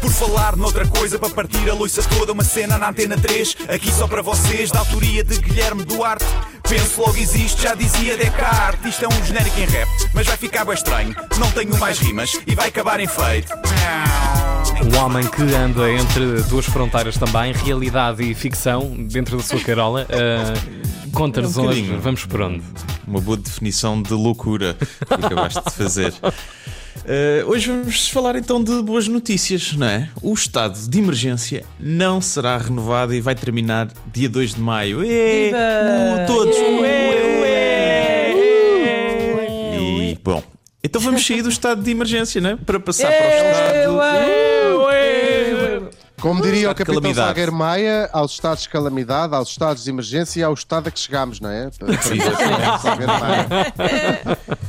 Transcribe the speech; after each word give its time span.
Por 0.00 0.10
falar 0.10 0.56
noutra 0.56 0.86
coisa, 0.86 1.18
para 1.18 1.30
partir 1.30 1.68
a 1.68 1.74
loiça 1.74 2.02
toda, 2.02 2.32
uma 2.32 2.44
cena 2.44 2.78
na 2.78 2.90
antena 2.90 3.16
3, 3.16 3.56
aqui 3.68 3.90
só 3.92 4.06
para 4.06 4.22
vocês, 4.22 4.70
da 4.70 4.78
autoria 4.80 5.22
de 5.24 5.38
Guilherme 5.38 5.84
Duarte. 5.84 6.24
Penso 6.68 7.00
logo 7.00 7.16
existe, 7.16 7.62
já 7.62 7.74
dizia 7.74 8.16
Descartes. 8.16 8.86
Isto 8.94 9.04
é 9.04 9.08
um 9.08 9.24
genérico 9.24 9.60
em 9.60 9.66
rap, 9.66 9.88
mas 10.14 10.26
vai 10.26 10.36
ficar 10.36 10.64
bem 10.64 10.74
estranho. 10.74 11.14
Não 11.38 11.50
tenho 11.52 11.76
mais 11.78 11.98
rimas 11.98 12.38
e 12.46 12.54
vai 12.54 12.68
acabar 12.68 12.98
em 13.00 13.06
feito. 13.06 13.52
Um 14.92 14.98
homem 14.98 15.26
que 15.28 15.42
anda 15.54 15.90
entre 15.90 16.42
duas 16.42 16.66
fronteiras 16.66 17.16
também, 17.16 17.52
realidade 17.52 18.22
e 18.22 18.34
ficção, 18.34 18.94
dentro 18.96 19.36
da 19.36 19.42
sua 19.42 19.60
carola. 19.60 20.06
Uh, 20.16 20.96
Conta-nos 21.12 21.56
É 21.56 21.60
um 21.60 21.62
bocadinho. 21.64 22.00
vamos 22.00 22.26
por 22.26 22.42
onde. 22.42 22.62
Uma 23.06 23.20
boa 23.20 23.36
definição 23.38 24.02
de 24.02 24.12
loucura 24.12 24.74
que 24.74 25.14
acabaste 25.14 25.62
de 25.64 25.70
fazer. 25.70 26.12
Eh, 27.04 27.44
hoje 27.46 27.68
vamos 27.70 28.08
falar 28.08 28.36
então 28.36 28.62
de 28.62 28.82
boas 28.82 29.06
notícias, 29.08 29.72
não 29.74 29.86
é? 29.86 30.08
O 30.22 30.32
estado 30.34 30.78
de 30.88 30.98
emergência 30.98 31.64
não 31.78 32.20
será 32.20 32.56
renovado 32.58 33.14
e 33.14 33.20
vai 33.20 33.34
terminar 33.34 33.88
dia 34.12 34.28
2 34.28 34.54
de 34.54 34.60
maio. 34.60 35.04
Ê, 35.04 35.52
uh, 35.52 36.26
todos! 36.26 36.56
Ué, 36.56 37.40
ué. 37.40 38.34
E 39.78 40.18
bom, 40.22 40.42
então 40.82 41.00
vamos 41.00 41.24
sair 41.26 41.42
do 41.42 41.48
estado 41.48 41.82
de 41.82 41.90
emergência, 41.90 42.40
não 42.40 42.50
é? 42.50 42.56
Para 42.56 42.80
passar 42.80 43.08
para 43.08 43.26
o 43.90 44.00
estado. 44.00 44.46
Como 46.20 46.42
diria 46.42 46.70
o 46.70 46.74
capitão. 46.74 47.14
Salgueiro 47.14 47.52
Maia, 47.52 48.08
aos 48.12 48.32
estados 48.32 48.62
de 48.62 48.68
calamidade, 48.70 49.34
aos 49.34 49.50
estados 49.50 49.84
de 49.84 49.90
emergência 49.90 50.40
e 50.40 50.42
ao 50.42 50.54
estado 50.54 50.88
a 50.88 50.90
que 50.90 50.98
chegamos, 50.98 51.38
não 51.40 51.50
é? 51.50 51.68
Para- 51.78 51.98
para 52.96 53.06
Maia. 53.20 53.46
E 53.78 54.65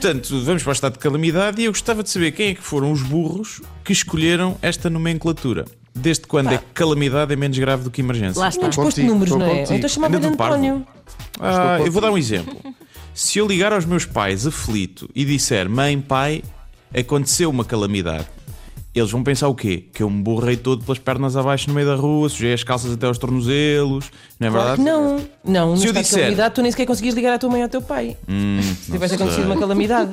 portanto, 0.00 0.40
vamos 0.42 0.62
para 0.62 0.70
o 0.70 0.72
estado 0.72 0.92
de 0.94 0.98
calamidade 0.98 1.60
e 1.60 1.66
eu 1.66 1.72
gostava 1.72 2.02
de 2.02 2.08
saber 2.08 2.32
quem 2.32 2.48
é 2.48 2.54
que 2.54 2.62
foram 2.62 2.90
os 2.90 3.02
burros 3.02 3.60
que 3.84 3.92
escolheram 3.92 4.56
esta 4.62 4.88
nomenclatura. 4.88 5.66
Desde 5.94 6.26
quando 6.26 6.52
é 6.52 6.58
que 6.58 6.64
calamidade 6.72 7.32
é 7.34 7.36
menos 7.36 7.58
grave 7.58 7.84
do 7.84 7.90
que 7.90 8.00
emergência? 8.00 8.40
Lá 8.40 8.48
está. 8.48 8.68
Estou 8.68 8.84
Posto 8.84 8.96
contigo, 8.96 9.12
números, 9.12 9.36
não 9.36 9.46
é? 9.46 9.58
contigo. 9.58 9.74
Então 9.74 9.90
chamava-lhe. 9.90 10.26
António. 10.26 10.86
Ah, 11.38 11.78
eu 11.84 11.92
vou 11.92 12.00
dar 12.00 12.10
um 12.10 12.16
exemplo. 12.16 12.56
Se 13.12 13.38
eu 13.38 13.46
ligar 13.46 13.72
aos 13.74 13.84
meus 13.84 14.06
pais 14.06 14.46
aflito 14.46 15.10
e 15.14 15.24
disser 15.24 15.68
mãe, 15.68 16.00
pai, 16.00 16.42
aconteceu 16.96 17.50
uma 17.50 17.64
calamidade, 17.64 18.26
eles 18.94 19.10
vão 19.10 19.22
pensar 19.22 19.48
o 19.48 19.54
quê? 19.54 19.84
Que 19.92 20.02
eu 20.02 20.10
me 20.10 20.22
borrei 20.22 20.56
todo 20.56 20.84
pelas 20.84 20.98
pernas 20.98 21.36
abaixo 21.36 21.68
no 21.68 21.74
meio 21.74 21.86
da 21.86 21.94
rua, 21.94 22.28
sujei 22.28 22.52
as 22.52 22.62
calças 22.64 22.92
até 22.92 23.06
aos 23.06 23.18
tornozelos, 23.18 24.10
não 24.38 24.48
é 24.48 24.50
Claro 24.50 24.76
verdade? 24.76 24.82
que 24.82 24.84
não. 24.84 25.20
Não, 25.70 25.76
Se 25.76 25.86
eu 25.86 25.92
disser- 25.92 26.18
calamidade 26.20 26.54
tu 26.54 26.62
nem 26.62 26.70
sequer 26.70 26.86
conseguias 26.86 27.14
ligar 27.14 27.34
à 27.34 27.38
tua 27.38 27.48
mãe 27.50 27.60
ou 27.60 27.64
ao 27.64 27.68
teu 27.68 27.80
pai. 27.82 28.16
Hum, 28.28 28.60
Se 28.62 28.92
tivesse 28.92 29.14
acontecido 29.14 29.44
uma 29.46 29.56
calamidade. 29.58 30.10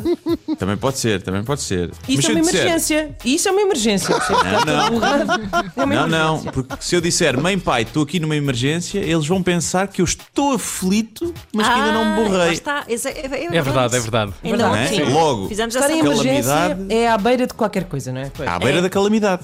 Também 0.58 0.78
pode 0.78 0.98
ser, 1.00 1.22
também 1.22 1.44
pode 1.44 1.62
ser. 1.62 1.90
Mas 2.08 2.10
Isso 2.10 2.22
se 2.22 2.28
é 2.28 2.32
uma 2.36 2.42
disser- 2.42 2.62
emergência. 2.62 3.16
Isso 3.26 3.48
é 3.48 3.52
uma 3.52 3.62
emergência. 3.62 4.16
Percebes? 4.16 4.44
Não, 4.66 4.90
não. 5.00 5.38
É 5.78 5.84
uma 5.84 5.96
Não, 5.96 6.08
não, 6.08 6.44
porque 6.46 6.76
se 6.80 6.96
eu 6.96 7.02
disser 7.02 7.40
mãe, 7.40 7.58
pai, 7.60 7.82
estou 7.84 8.04
aqui 8.04 8.20
numa 8.20 8.36
emergência, 8.36 9.00
eles 9.00 9.28
vão 9.28 9.42
pensar 9.44 9.88
que 9.88 10.02
eu 10.02 10.06
estou 10.06 10.54
aflito, 10.54 11.34
mas 11.54 11.68
que 11.68 11.74
ainda 11.74 11.92
não 11.92 12.06
me 12.06 12.12
Ah, 12.12 12.16
borrei. 12.30 12.54
está. 12.54 12.84
É, 12.88 12.94
é, 12.94 13.58
É 13.58 13.62
verdade, 13.62 13.96
é 13.96 14.00
verdade. 14.00 14.34
Ainda 14.44 14.58
Verdade. 14.70 15.00
Não 15.00 15.08
é? 15.08 15.10
Logo. 15.14 15.48
Fizemos 15.48 15.76
Estar 15.76 15.88
essa 15.88 15.96
em 15.98 16.02
conta. 16.02 16.14
emergência 16.14 16.52
Calamidade. 16.54 16.94
é 16.94 17.10
à 17.10 17.18
beira 17.18 17.48
de 17.48 17.54
qualquer 17.54 17.84
coisa, 17.86 18.12
não 18.12 18.22
é? 18.22 18.32
Pois. 18.36 18.48
À 18.50 18.60
beira 18.68 18.80
É. 18.80 18.82
da 18.82 18.90
calamidade. 18.90 19.44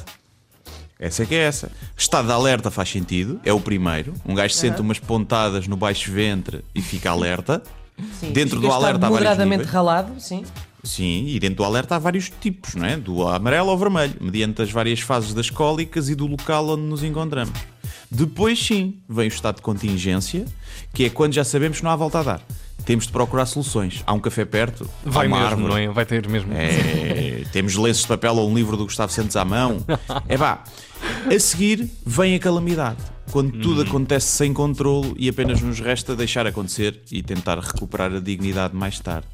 Essa 0.99 1.23
é 1.23 1.25
que 1.25 1.35
é 1.35 1.39
essa. 1.39 1.69
Estado 1.97 2.27
de 2.27 2.31
alerta 2.33 2.71
faz 2.71 2.89
sentido, 2.89 3.39
é 3.43 3.51
o 3.51 3.59
primeiro. 3.59 4.13
Um 4.25 4.33
gajo 4.33 4.53
sente 4.53 4.79
umas 4.79 4.99
pontadas 4.99 5.67
no 5.67 5.75
baixo 5.75 6.11
ventre 6.11 6.63
e 6.73 6.81
fica 6.81 7.11
alerta. 7.11 7.61
Sim. 8.19 8.31
Dentro 8.31 8.59
do 8.59 8.71
alerta 8.71 8.97
há 8.97 9.09
vários 9.09 9.19
moderadamente 9.19 9.57
níveis. 9.59 9.69
ralado, 9.73 10.19
sim. 10.19 10.43
Sim, 10.83 11.25
e 11.27 11.39
dentro 11.39 11.57
do 11.57 11.63
alerta 11.63 11.95
há 11.95 11.99
vários 11.99 12.29
tipos, 12.41 12.73
não 12.75 12.85
é? 12.85 12.97
Do 12.97 13.27
amarelo 13.27 13.69
ao 13.69 13.77
vermelho, 13.77 14.15
mediante 14.19 14.61
as 14.61 14.71
várias 14.71 14.99
fases 14.99 15.33
das 15.33 15.49
cólicas 15.49 16.09
e 16.09 16.15
do 16.15 16.25
local 16.25 16.67
onde 16.69 16.81
nos 16.83 17.03
encontramos. 17.03 17.57
Depois, 18.09 18.57
sim, 18.63 18.99
vem 19.07 19.25
o 19.25 19.27
estado 19.27 19.57
de 19.57 19.61
contingência, 19.61 20.45
que 20.93 21.05
é 21.05 21.09
quando 21.09 21.33
já 21.33 21.43
sabemos 21.43 21.77
que 21.77 21.83
não 21.83 21.91
há 21.91 21.95
volta 21.95 22.19
a 22.19 22.23
dar. 22.23 22.41
Temos 22.85 23.05
de 23.07 23.11
procurar 23.11 23.45
soluções. 23.45 24.03
Há 24.05 24.13
um 24.13 24.19
café 24.19 24.43
perto, 24.45 24.89
Vai 25.05 25.27
mesmo, 25.27 25.43
árvore. 25.43 25.67
não 25.67 25.77
é? 25.77 25.87
Vai 25.87 26.05
ter 26.05 26.27
mesmo. 26.27 26.51
É, 26.53 27.43
temos 27.51 27.75
lenços 27.75 28.01
de 28.03 28.07
papel 28.09 28.35
ou 28.35 28.49
um 28.49 28.53
livro 28.55 28.75
do 28.75 28.83
Gustavo 28.85 29.11
Santos 29.11 29.35
à 29.35 29.45
mão. 29.45 29.83
É 30.27 30.37
pá. 30.37 30.63
A 31.33 31.39
seguir 31.39 31.89
vem 32.05 32.35
a 32.35 32.39
calamidade. 32.39 32.97
Quando 33.31 33.57
tudo 33.59 33.81
acontece 33.81 34.27
sem 34.27 34.53
controlo 34.53 35.15
e 35.17 35.29
apenas 35.29 35.61
nos 35.61 35.79
resta 35.79 36.15
deixar 36.15 36.45
acontecer 36.45 36.99
e 37.11 37.23
tentar 37.23 37.57
recuperar 37.59 38.13
a 38.13 38.19
dignidade 38.19 38.75
mais 38.75 38.99
tarde. 38.99 39.27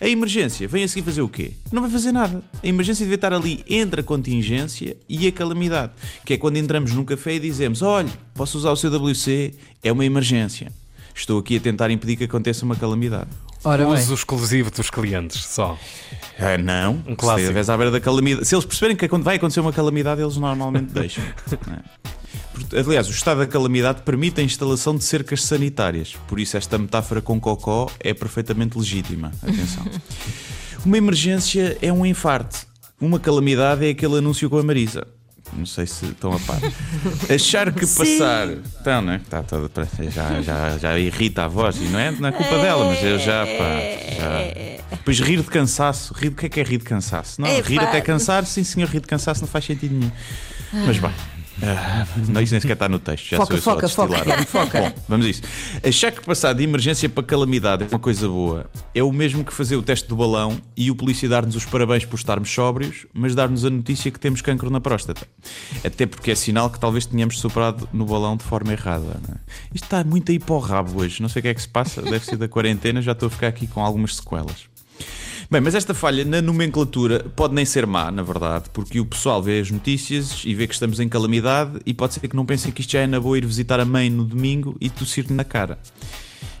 A 0.00 0.06
emergência 0.08 0.68
vem 0.68 0.84
a 0.84 0.88
seguir 0.88 1.04
fazer 1.06 1.22
o 1.22 1.28
quê? 1.28 1.52
Não 1.72 1.80
vai 1.80 1.90
fazer 1.90 2.12
nada. 2.12 2.42
A 2.62 2.66
emergência 2.66 3.04
deve 3.06 3.14
estar 3.14 3.32
ali 3.32 3.64
entre 3.68 4.00
a 4.00 4.04
contingência 4.04 4.96
e 5.08 5.26
a 5.26 5.32
calamidade. 5.32 5.92
Que 6.24 6.34
é 6.34 6.36
quando 6.36 6.56
entramos 6.58 6.92
num 6.92 7.04
café 7.04 7.34
e 7.36 7.40
dizemos: 7.40 7.80
Olha, 7.82 8.10
posso 8.34 8.58
usar 8.58 8.72
o 8.72 8.76
seu 8.76 8.90
WC? 8.90 9.54
É 9.82 9.90
uma 9.90 10.04
emergência. 10.04 10.70
Estou 11.16 11.38
aqui 11.40 11.56
a 11.56 11.60
tentar 11.60 11.90
impedir 11.90 12.16
que 12.16 12.24
aconteça 12.24 12.64
uma 12.64 12.76
calamidade. 12.76 13.30
Ora 13.64 13.84
bem. 13.84 13.94
Uso 13.94 14.14
exclusivo 14.14 14.70
dos 14.70 14.90
clientes 14.90 15.42
só. 15.44 15.76
Ah, 16.38 16.58
não, 16.58 17.02
Um 17.06 17.10
se 17.10 17.16
clássico. 17.16 17.40
estiveres 17.40 17.70
à 17.70 17.76
beira 17.76 17.90
da 17.90 18.00
calamidade. 18.00 18.46
Se 18.46 18.54
eles 18.54 18.64
perceberem 18.66 18.96
que 18.96 19.08
vai 19.08 19.36
acontecer 19.36 19.60
uma 19.60 19.72
calamidade, 19.72 20.20
eles 20.20 20.36
normalmente 20.36 20.92
deixam. 20.94 21.24
não 21.66 21.74
é? 21.74 22.80
Aliás, 22.80 23.08
o 23.08 23.10
estado 23.10 23.38
da 23.38 23.46
calamidade 23.46 24.02
permite 24.02 24.40
a 24.40 24.44
instalação 24.44 24.94
de 24.96 25.04
cercas 25.04 25.42
sanitárias. 25.42 26.14
Por 26.28 26.38
isso, 26.38 26.56
esta 26.56 26.78
metáfora 26.78 27.20
com 27.20 27.40
cocó 27.40 27.90
é 27.98 28.12
perfeitamente 28.14 28.78
legítima. 28.78 29.32
Atenção. 29.42 29.84
Uma 30.84 30.98
emergência 30.98 31.76
é 31.82 31.92
um 31.92 32.04
infarte. 32.06 32.66
Uma 33.00 33.18
calamidade 33.18 33.84
é 33.86 33.90
aquele 33.90 34.18
anúncio 34.18 34.48
com 34.48 34.58
a 34.58 34.62
Marisa. 34.62 35.06
Não 35.52 35.64
sei 35.66 35.86
se 35.86 36.06
estão 36.06 36.32
a 36.32 36.40
par. 36.40 36.58
Achar 37.34 37.72
que 37.72 37.86
passar. 37.86 38.48
Então, 38.80 39.00
né? 39.02 39.20
Está 39.24 39.42
toda, 39.42 39.88
já, 40.10 40.42
já, 40.42 40.78
já 40.78 40.98
irrita 40.98 41.44
a 41.44 41.48
voz. 41.48 41.76
E 41.76 41.84
não 41.84 41.98
é, 41.98 42.10
não 42.10 42.28
é 42.28 42.32
culpa 42.32 42.58
dela, 42.58 42.84
mas 42.86 43.02
eu 43.02 43.18
já, 43.18 43.46
pá. 43.46 43.80
Já... 44.18 44.96
Depois 44.96 45.20
rir 45.20 45.36
de 45.42 45.48
cansaço. 45.48 46.12
Rir, 46.14 46.28
o 46.28 46.32
que 46.32 46.46
é 46.46 46.48
que 46.48 46.60
é 46.60 46.62
rir 46.62 46.78
de 46.78 46.84
cansaço? 46.84 47.40
Não, 47.40 47.48
É, 47.48 47.60
rir 47.60 47.76
pá. 47.76 47.84
até 47.84 48.00
cansar, 48.00 48.44
sim 48.44 48.64
senhor, 48.64 48.88
rir 48.88 49.00
de 49.00 49.06
cansaço 49.06 49.40
não 49.40 49.48
faz 49.48 49.64
sentido 49.64 49.94
nenhum. 49.94 50.10
Mas 50.72 50.98
bem. 50.98 51.12
Ah, 51.62 52.06
não, 52.28 52.40
isso 52.40 52.52
nem 52.52 52.60
sequer 52.60 52.74
está 52.74 52.88
no 52.88 52.98
texto. 52.98 53.28
Já 53.30 53.36
Foca, 53.38 53.54
sou 53.58 53.74
foca, 53.74 53.88
foca. 53.88 54.44
Foca. 54.46 54.80
Bom, 54.80 54.92
vamos 55.08 55.26
a 55.26 55.28
isso. 55.28 55.42
Achar 55.82 56.12
que 56.12 56.22
passar 56.24 56.52
de 56.52 56.62
emergência 56.62 57.08
para 57.08 57.22
calamidade 57.22 57.84
é 57.84 57.86
uma 57.88 57.98
coisa 57.98 58.28
boa. 58.28 58.66
É 58.94 59.02
o 59.02 59.10
mesmo 59.12 59.44
que 59.44 59.52
fazer 59.52 59.76
o 59.76 59.82
teste 59.82 60.08
do 60.08 60.16
balão 60.16 60.60
e 60.76 60.90
o 60.90 60.94
polícia 60.94 61.28
dar-nos 61.28 61.56
os 61.56 61.64
parabéns 61.64 62.04
por 62.04 62.16
estarmos 62.16 62.50
sóbrios, 62.50 63.06
mas 63.12 63.34
dar-nos 63.34 63.64
a 63.64 63.70
notícia 63.70 64.10
que 64.10 64.20
temos 64.20 64.42
cancro 64.42 64.70
na 64.70 64.80
próstata. 64.80 65.26
Até 65.84 66.06
porque 66.06 66.30
é 66.30 66.34
sinal 66.34 66.68
que 66.70 66.78
talvez 66.78 67.06
tenhamos 67.06 67.38
soprado 67.38 67.88
no 67.92 68.04
balão 68.04 68.36
de 68.36 68.44
forma 68.44 68.72
errada. 68.72 69.20
é? 69.30 69.34
Isto 69.74 69.84
está 69.84 70.04
muito 70.04 70.30
aí 70.30 70.38
para 70.38 70.54
o 70.54 70.58
rabo 70.58 71.00
hoje. 71.00 71.22
Não 71.22 71.28
sei 71.28 71.40
o 71.40 71.42
que 71.42 71.48
é 71.48 71.54
que 71.54 71.62
se 71.62 71.68
passa. 71.68 72.02
Deve 72.02 72.24
ser 72.24 72.36
da 72.36 72.48
quarentena. 72.48 73.00
Já 73.00 73.12
estou 73.12 73.28
a 73.28 73.30
ficar 73.30 73.48
aqui 73.48 73.66
com 73.66 73.80
algumas 73.80 74.16
sequelas. 74.16 74.75
Bem, 75.50 75.60
mas 75.60 75.74
esta 75.76 75.94
falha 75.94 76.24
na 76.24 76.42
nomenclatura 76.42 77.20
pode 77.36 77.54
nem 77.54 77.64
ser 77.64 77.86
má, 77.86 78.10
na 78.10 78.22
verdade, 78.22 78.64
porque 78.72 78.98
o 78.98 79.06
pessoal 79.06 79.40
vê 79.42 79.60
as 79.60 79.70
notícias 79.70 80.42
e 80.44 80.52
vê 80.54 80.66
que 80.66 80.74
estamos 80.74 80.98
em 80.98 81.08
calamidade 81.08 81.78
e 81.86 81.94
pode 81.94 82.14
ser 82.14 82.26
que 82.26 82.34
não 82.34 82.44
pensem 82.44 82.72
que 82.72 82.80
isto 82.80 82.90
já 82.92 83.00
é 83.00 83.06
na 83.06 83.20
boa 83.20 83.38
ir 83.38 83.46
visitar 83.46 83.78
a 83.78 83.84
mãe 83.84 84.10
no 84.10 84.24
domingo 84.24 84.76
e 84.80 84.90
tossir 84.90 85.26
na 85.30 85.44
cara. 85.44 85.78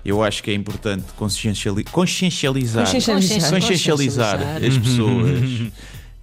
Eu 0.04 0.22
acho 0.22 0.40
que 0.40 0.52
é 0.52 0.54
importante 0.54 1.04
conscienciali- 1.16 1.82
consciencializar, 1.84 2.84
Consciencializar. 2.84 3.50
consciencializar 3.50 4.40
as 4.64 4.78
pessoas 4.78 5.72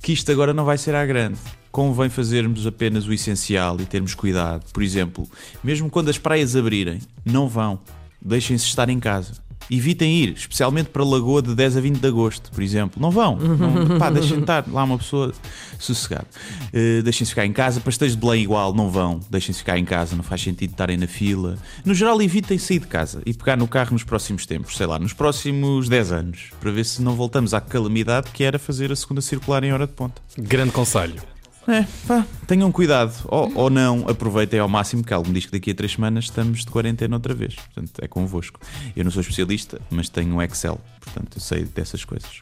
que 0.02 0.14
isto 0.14 0.32
agora 0.32 0.54
não 0.54 0.64
vai 0.64 0.78
ser 0.78 0.96
à 0.96 1.06
grande. 1.06 1.38
Convém 1.70 2.08
fazermos 2.10 2.66
apenas 2.66 3.06
o 3.08 3.12
essencial 3.12 3.76
e 3.82 3.86
termos 3.86 4.16
cuidado. 4.16 4.64
Por 4.72 4.82
exemplo, 4.84 5.28
mesmo 5.62 5.90
quando 5.90 6.08
as 6.10 6.18
praias 6.18 6.56
abrirem, 6.56 7.00
não 7.26 7.50
vão. 7.50 7.80
Deixem-se 8.22 8.66
estar 8.68 8.88
em 8.90 9.00
casa. 9.02 9.34
Evitem 9.70 10.12
ir, 10.24 10.34
especialmente 10.34 10.90
para 10.90 11.04
Lagoa 11.04 11.42
de 11.42 11.56
10 11.56 11.78
a 11.78 11.82
20 11.82 12.00
de 12.00 12.08
agosto, 12.08 12.52
por 12.52 12.62
exemplo. 12.62 13.02
Não 13.02 13.12
vão. 13.12 13.38
Não, 13.38 13.98
pá, 13.98 14.10
deixem 14.10 14.40
estar 14.40 14.66
lá 14.68 14.84
uma 14.84 14.98
pessoa 14.98 15.34
sossegada. 15.80 16.28
Uh, 16.74 17.02
deixem-se 17.04 17.32
ficar 17.32 17.46
em 17.46 17.54
casa. 17.54 17.80
Pastéis 17.80 18.14
de 18.14 18.18
Belém 18.18 18.44
igual, 18.44 18.74
não 18.74 18.90
vão. 18.90 19.20
Deixem-se 19.30 19.60
ficar 19.60 19.78
em 19.78 19.86
casa, 19.86 20.16
não 20.16 20.24
faz 20.24 20.42
sentido 20.42 20.72
estarem 20.72 20.98
na 20.98 21.08
fila. 21.08 21.58
No 21.86 21.94
geral, 21.94 22.22
evitem 22.22 22.58
sair 22.58 22.80
de 22.80 22.88
casa 22.88 23.22
e 23.26 23.34
pegar 23.34 23.58
no 23.58 23.68
carro 23.68 23.94
nos 23.94 24.04
próximos 24.04 24.46
tempos, 24.46 24.78
sei 24.78 24.86
lá, 24.86 25.00
nos 25.00 25.14
próximos 25.14 25.90
10 25.90 26.12
anos, 26.12 26.50
para 26.60 26.72
ver 26.72 26.86
se 26.86 27.02
não 27.02 27.16
voltamos 27.16 27.54
à 27.54 27.62
calamidade 27.62 28.32
que 28.32 28.44
era 28.44 28.60
fazer 28.60 28.92
a 28.92 28.96
segunda 28.96 29.22
circular 29.22 29.64
em 29.64 29.74
hora 29.74 29.88
de 29.88 29.94
ponta. 29.94 30.22
Grande 30.38 30.72
conselho. 30.72 31.34
É, 31.68 31.86
pá, 32.08 32.26
tenham 32.46 32.72
cuidado. 32.72 33.14
Ou, 33.26 33.52
ou 33.56 33.70
não, 33.70 34.06
aproveitem 34.08 34.60
ao 34.60 34.68
máximo, 34.68 35.04
que 35.04 35.14
algo 35.14 35.28
me 35.28 35.36
diz 35.36 35.46
que 35.46 35.52
daqui 35.52 35.72
a 35.72 35.76
três 35.76 35.94
semanas 35.94 36.26
estamos 36.26 36.60
de 36.60 36.68
quarentena 36.68 37.16
outra 37.16 37.34
vez. 37.34 37.56
Portanto, 37.56 37.92
é 38.02 38.08
convosco. 38.08 38.60
Eu 38.96 39.04
não 39.04 39.12
sou 39.12 39.22
especialista, 39.22 39.82
mas 39.90 40.10
tenho 40.10 40.36
um 40.36 40.42
Excel. 40.42 40.80
Portanto, 41.00 41.38
eu 41.38 41.42
sei 41.42 41.64
dessas 41.64 42.04
coisas. 42.04 42.42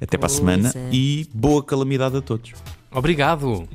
Até 0.00 0.16
para 0.16 0.26
a 0.26 0.30
semana 0.30 0.72
é. 0.74 0.90
e 0.92 1.28
boa 1.32 1.62
calamidade 1.62 2.16
a 2.16 2.20
todos. 2.20 2.52
Obrigado. 2.90 3.68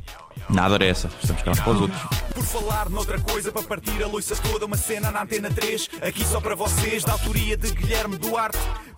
Nada 0.50 0.76
era 0.76 0.86
essa. 0.86 1.10
Estamos 1.22 1.44
cá 1.44 1.52
uns 1.52 1.60
para 1.60 1.72
os 1.72 1.82
outros. 1.82 2.02
Por 2.34 2.44
falar 2.44 2.90
noutra 2.90 3.20
coisa, 3.20 3.52
para 3.52 3.64
partir 3.64 4.02
a 4.02 4.08
loiça 4.08 4.36
toda, 4.36 4.66
uma 4.66 4.78
cena 4.78 5.12
na 5.12 5.24
Antena 5.24 5.50
3, 5.50 5.90
aqui 6.02 6.26
só 6.26 6.42
para 6.42 6.56
vocês, 6.56 7.04
da 7.04 7.14
autoria 7.14 7.56
de 7.56 7.72
Guilherme 7.72 8.18
Duarte. 8.18 8.58